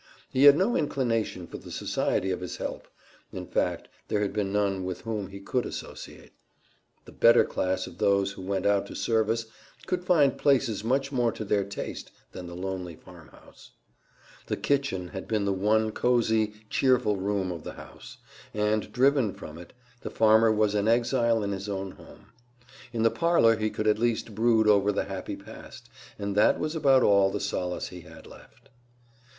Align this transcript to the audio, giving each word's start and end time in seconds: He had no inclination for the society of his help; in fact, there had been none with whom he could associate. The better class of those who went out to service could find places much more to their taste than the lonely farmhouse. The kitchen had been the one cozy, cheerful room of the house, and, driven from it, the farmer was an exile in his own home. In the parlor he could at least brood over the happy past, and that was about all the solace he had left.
He 0.31 0.45
had 0.45 0.57
no 0.57 0.75
inclination 0.75 1.45
for 1.45 1.59
the 1.59 1.69
society 1.69 2.31
of 2.31 2.41
his 2.41 2.57
help; 2.57 2.87
in 3.31 3.45
fact, 3.45 3.87
there 4.07 4.21
had 4.21 4.33
been 4.33 4.51
none 4.51 4.83
with 4.83 5.01
whom 5.01 5.27
he 5.27 5.39
could 5.39 5.63
associate. 5.63 6.31
The 7.05 7.11
better 7.11 7.43
class 7.43 7.85
of 7.85 7.99
those 7.99 8.31
who 8.31 8.41
went 8.41 8.65
out 8.65 8.87
to 8.87 8.95
service 8.95 9.45
could 9.85 10.03
find 10.03 10.39
places 10.39 10.83
much 10.83 11.11
more 11.11 11.31
to 11.33 11.45
their 11.45 11.63
taste 11.63 12.09
than 12.31 12.47
the 12.47 12.55
lonely 12.55 12.95
farmhouse. 12.95 13.73
The 14.47 14.57
kitchen 14.57 15.09
had 15.09 15.27
been 15.27 15.45
the 15.45 15.53
one 15.53 15.91
cozy, 15.91 16.55
cheerful 16.71 17.17
room 17.17 17.51
of 17.51 17.63
the 17.63 17.73
house, 17.73 18.17
and, 18.55 18.91
driven 18.91 19.35
from 19.35 19.59
it, 19.59 19.71
the 20.01 20.09
farmer 20.09 20.51
was 20.51 20.73
an 20.73 20.87
exile 20.87 21.43
in 21.43 21.51
his 21.51 21.69
own 21.69 21.91
home. 21.91 22.31
In 22.91 23.03
the 23.03 23.11
parlor 23.11 23.55
he 23.55 23.69
could 23.69 23.85
at 23.85 23.99
least 23.99 24.33
brood 24.33 24.67
over 24.67 24.91
the 24.91 25.03
happy 25.03 25.35
past, 25.35 25.91
and 26.17 26.35
that 26.35 26.59
was 26.59 26.75
about 26.75 27.03
all 27.03 27.29
the 27.29 27.39
solace 27.39 27.89
he 27.89 28.01
had 28.01 28.25
left. 28.25 28.69